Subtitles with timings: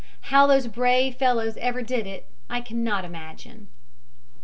[0.33, 3.67] How those brave fellows ever did it I cannot imagine."